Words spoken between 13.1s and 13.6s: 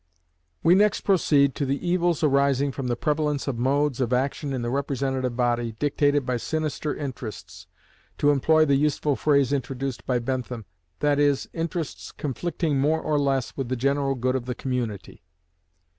less